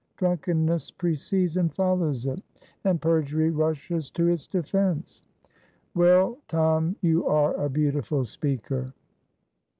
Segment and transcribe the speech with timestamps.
[0.17, 2.41] Drunkenness precedes and follows it,
[2.83, 5.21] and perjury rushes to its defense."
[5.93, 8.93] "Well, Tom, you are a beautiful speaker."